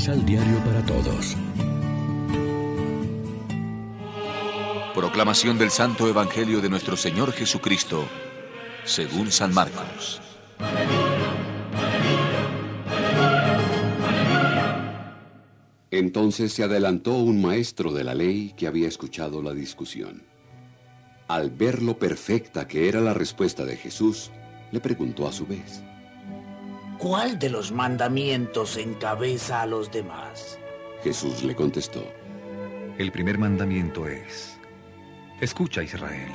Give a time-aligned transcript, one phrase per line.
[0.00, 1.36] Misal Diario para Todos.
[4.94, 8.08] Proclamación del Santo Evangelio de nuestro Señor Jesucristo,
[8.84, 10.22] según San Marcos.
[15.90, 20.22] Entonces se adelantó un maestro de la ley que había escuchado la discusión.
[21.28, 24.30] Al ver lo perfecta que era la respuesta de Jesús,
[24.72, 25.82] le preguntó a su vez,
[27.00, 30.58] ¿Cuál de los mandamientos encabeza a los demás?
[31.02, 32.04] Jesús le contestó,
[32.98, 34.58] El primer mandamiento es,
[35.40, 36.30] Escucha Israel,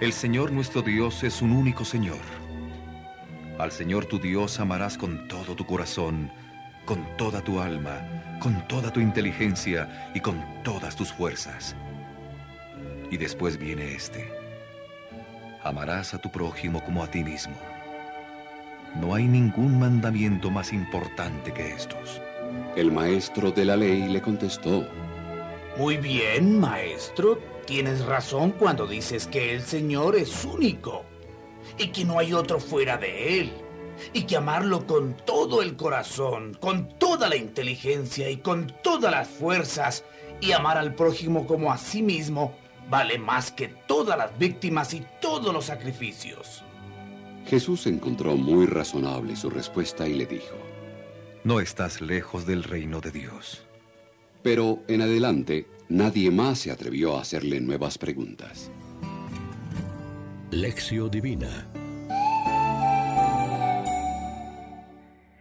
[0.00, 2.22] el Señor nuestro Dios es un único Señor.
[3.58, 6.32] Al Señor tu Dios amarás con todo tu corazón,
[6.86, 11.76] con toda tu alma, con toda tu inteligencia y con todas tus fuerzas.
[13.10, 14.32] Y después viene este.
[15.62, 17.54] Amarás a tu prójimo como a ti mismo.
[18.96, 22.20] No hay ningún mandamiento más importante que estos.
[22.76, 24.86] El maestro de la ley le contestó,
[25.76, 31.04] Muy bien, maestro, tienes razón cuando dices que el Señor es único
[31.78, 33.52] y que no hay otro fuera de Él
[34.12, 39.28] y que amarlo con todo el corazón, con toda la inteligencia y con todas las
[39.28, 40.04] fuerzas
[40.40, 42.54] y amar al prójimo como a sí mismo
[42.88, 46.64] vale más que todas las víctimas y todos los sacrificios.
[47.50, 50.54] Jesús encontró muy razonable su respuesta y le dijo,
[51.42, 53.66] No estás lejos del reino de Dios.
[54.44, 58.70] pero en adelante nadie más se atrevió a hacerle nuevas preguntas.
[60.52, 61.66] Lección Divina.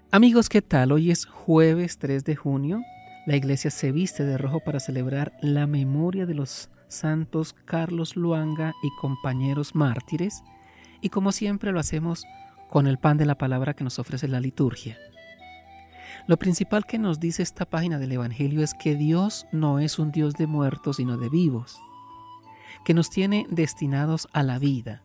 [0.10, 0.92] Amigos, ¿qué tal?
[0.92, 2.82] Hoy es jueves 3 de junio.
[3.28, 8.73] La iglesia se viste de rojo para celebrar la memoria de los santos Carlos Luanga
[8.82, 10.42] y compañeros mártires.
[11.02, 12.25] Y como siempre lo hacemos
[12.69, 14.97] con el pan de la palabra que nos ofrece la liturgia.
[16.28, 20.11] Lo principal que nos dice esta página del Evangelio es que Dios no es un
[20.11, 21.80] Dios de muertos, sino de vivos,
[22.86, 25.02] que nos tiene destinados a la vida.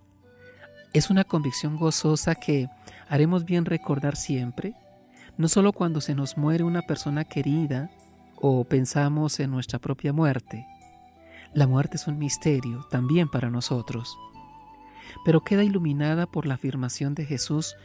[0.92, 2.68] Es una convicción gozosa que
[3.08, 4.74] haremos bien recordar siempre,
[5.38, 7.90] no solo cuando se nos muere una persona querida
[8.36, 10.66] o pensamos en nuestra propia muerte.
[11.54, 14.16] La muerte es un misterio también para nosotros,
[15.24, 17.76] pero queda iluminada por la afirmación de Jesús,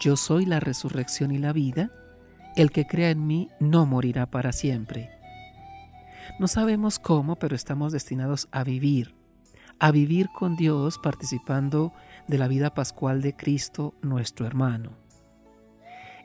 [0.00, 1.90] yo soy la resurrección y la vida,
[2.56, 5.10] el que crea en mí no morirá para siempre.
[6.38, 9.14] No sabemos cómo, pero estamos destinados a vivir,
[9.78, 11.92] a vivir con Dios participando
[12.28, 14.92] de la vida pascual de Cristo nuestro hermano.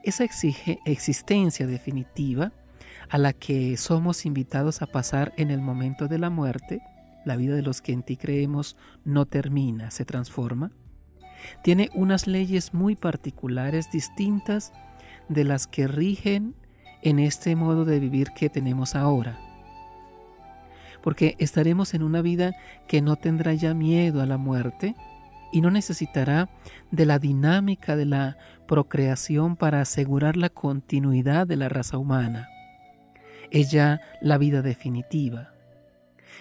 [0.03, 2.53] Esa exige existencia definitiva
[3.09, 6.81] a la que somos invitados a pasar en el momento de la muerte,
[7.25, 8.75] la vida de los que en ti creemos
[9.05, 10.71] no termina, se transforma,
[11.63, 14.73] tiene unas leyes muy particulares distintas
[15.27, 16.55] de las que rigen
[17.01, 19.39] en este modo de vivir que tenemos ahora.
[21.01, 22.53] Porque estaremos en una vida
[22.87, 24.95] que no tendrá ya miedo a la muerte
[25.51, 26.49] y no necesitará
[26.91, 28.37] de la dinámica de la
[28.67, 32.49] procreación para asegurar la continuidad de la raza humana.
[33.49, 35.53] Es ya la vida definitiva.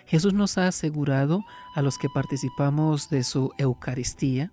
[0.07, 1.45] Jesús nos ha asegurado
[1.75, 4.53] a los que participamos de su Eucaristía,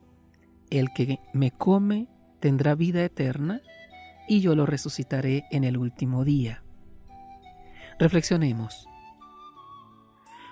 [0.69, 2.07] el que me come
[2.39, 3.61] tendrá vida eterna
[4.27, 6.63] y yo lo resucitaré en el último día.
[7.99, 8.87] Reflexionemos.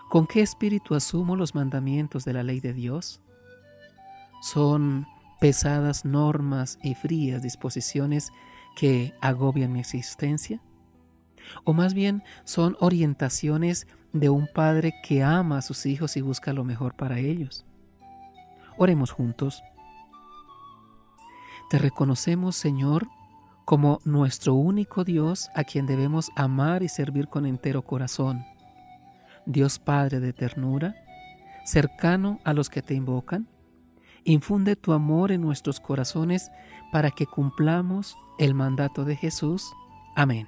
[0.09, 3.21] ¿Con qué espíritu asumo los mandamientos de la ley de Dios?
[4.41, 5.07] ¿Son
[5.41, 8.31] pesadas normas y frías disposiciones
[8.75, 10.61] que agobian mi existencia?
[11.63, 16.53] ¿O más bien son orientaciones de un padre que ama a sus hijos y busca
[16.53, 17.65] lo mejor para ellos?
[18.77, 19.63] Oremos juntos.
[21.69, 23.07] Te reconocemos, Señor,
[23.65, 28.45] como nuestro único Dios a quien debemos amar y servir con entero corazón.
[29.45, 30.95] Dios Padre de ternura,
[31.65, 33.47] cercano a los que te invocan,
[34.23, 36.51] infunde tu amor en nuestros corazones
[36.91, 39.73] para que cumplamos el mandato de Jesús.
[40.15, 40.47] Amén.